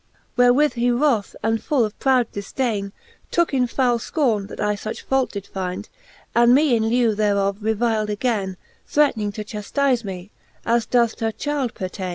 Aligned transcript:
Wherewith 0.35 0.73
he 0.73 0.89
wroth, 0.89 1.35
and 1.43 1.61
full 1.61 1.85
of 1.85 1.99
proud 1.99 2.31
difdaine, 2.31 2.91
Tooke 3.29 3.53
in 3.53 3.67
foule 3.67 3.99
fcorne, 3.99 4.47
that 4.47 4.59
I 4.59 4.73
fuch 4.75 5.01
fault 5.03 5.31
did 5.33 5.45
find, 5.45 5.89
And 6.33 6.55
me 6.55 6.75
in 6.75 6.87
lieu 6.89 7.13
thereof 7.13 7.59
revil'd 7.61 8.09
againe, 8.09 8.57
Threatning 8.87 9.31
to 9.33 9.43
chaftize, 9.43 10.03
me 10.03 10.31
as 10.65 10.87
doth 10.87 11.17
t'a 11.17 11.31
chyld 11.31 11.75
pertaine. 11.75 12.09